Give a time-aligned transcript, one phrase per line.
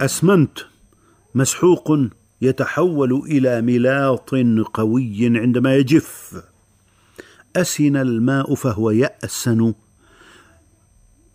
[0.00, 0.58] أسمنت.
[1.34, 1.98] مسحوق
[2.42, 4.34] يتحول إلى ملاط
[4.74, 6.42] قوي عندما يجف.
[7.56, 9.74] أسن الماء فهو يأسن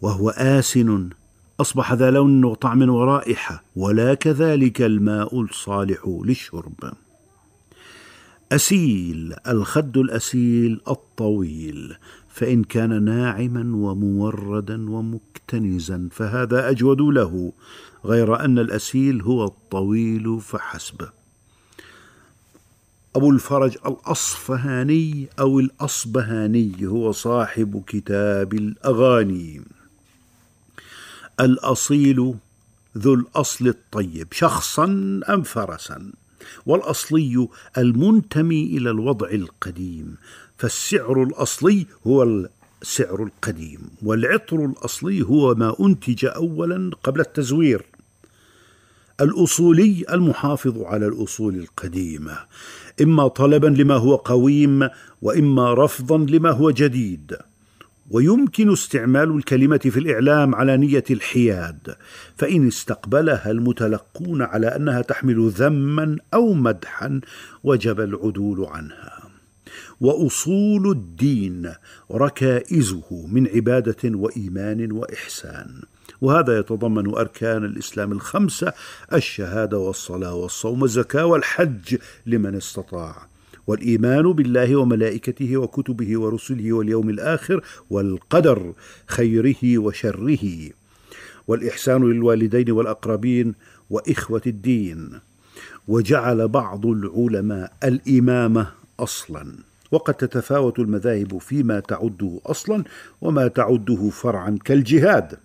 [0.01, 1.09] وهو آسن.
[1.59, 6.93] أصبح ذا لون وطعم ورائحة ولا كذلك الماء الصالح للشرب.
[8.55, 11.95] أسيل الخد الأسيل الطويل.
[12.29, 17.53] فإن كان ناعما وموردا ومكتنزا فهذا أجود له
[18.05, 21.07] غير أن الأسيل هو الطويل فحسب.
[23.15, 29.61] أبو الفرج الأصفهاني أو الأصبهاني هو صاحب كتاب الأغاني.
[31.39, 32.33] الأصيل
[32.97, 34.85] ذو الأصل الطيب شخصا
[35.29, 36.11] أم فرسا.
[36.65, 40.15] والأصلي المنتمي إلى الوضع القديم
[40.57, 42.47] فالسعر الأصلي هو
[42.81, 47.85] السعر القديم والعطر الأصلي هو ما أنتج أولا قبل التزوير.
[49.21, 52.37] الأصولي المحافظ على الأصول القديمة
[53.01, 54.89] إما طلبا لما هو قويم
[55.21, 57.37] وإما رفضا لما هو جديد.
[58.09, 61.95] ويمكن استعمال الكلمة في الإعلام على نية الحياد
[62.37, 67.21] فإن استقبلها المتلقون على أنها تحمل ذما أو مدحا
[67.63, 69.25] وجب العدول عنها.
[70.01, 71.73] وأصول الدين
[72.11, 75.81] ركائزه من عبادة وإيمان وإحسان
[76.21, 78.73] وهذا يتضمن أركان الإسلام الخمسة
[79.13, 83.27] الشهادة والصلاة والصوم والزكاة والحج لمن استطاع
[83.67, 88.73] والإيمان بالله وملائكته وكتبه ورسله واليوم الآخر والقدر
[89.07, 90.69] خيره وشره.
[91.47, 93.53] والإحسان للوالدين والأقربين
[93.89, 95.19] وإخوة الدين.
[95.87, 98.67] وجعل بعض العلماء الإمامة
[98.99, 99.55] أصلا.
[99.91, 102.83] وقد تتفاوت المذاهب فيما تعده أصلا
[103.21, 105.37] وما تعده فرعا كالجهاد.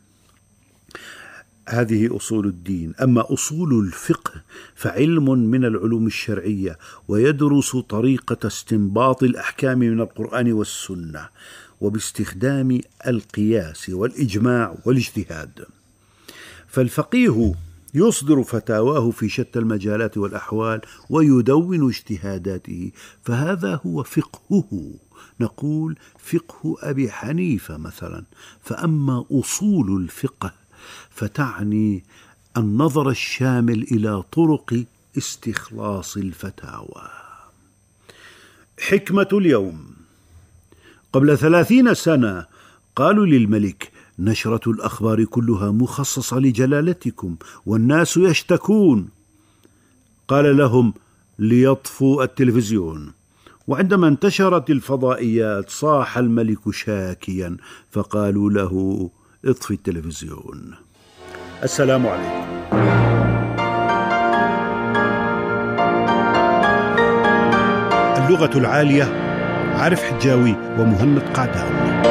[1.70, 2.94] هذه أصول الدين.
[3.02, 4.32] أما أصول الفقه
[4.74, 11.28] فعلم من العلوم الشرعية ويدرس طريقة استنباط الأحكام من القرآن والسنة
[11.80, 15.66] وباستخدام القياس والإجماع والاجتهاد.
[16.68, 17.54] فالفقيه
[17.94, 22.90] يصدر فتاواه في شتى المجالات والأحوال ويدون اجتهاداته
[23.22, 24.94] فهذا هو فقهه.
[25.40, 28.24] نقول فقه أبي حنيفة مثلا.
[28.60, 30.59] فأما أصول الفقه
[31.10, 32.04] فتعني
[32.56, 34.84] النظر الشامل إلى طرق
[35.18, 37.08] استخلاص الفتاوى.
[38.80, 39.94] حكمة اليوم.
[41.12, 42.46] قبل ثلاثين سنة
[42.96, 47.36] قالوا للملك نشرة الأخبار كلها مخصصة لجلالتكم
[47.66, 49.08] والناس يشتكون.
[50.28, 50.94] قال لهم
[51.38, 53.12] ليطفوا التلفزيون.
[53.66, 57.56] وعندما انتشرت الفضائيات صاح الملك شاكيا
[57.90, 59.10] فقالوا له
[59.44, 60.74] اطفي التلفزيون.
[61.62, 62.46] السلام عليكم.
[68.24, 69.04] اللغة العالية
[69.74, 72.02] عارف حجاوي ومهند قعدان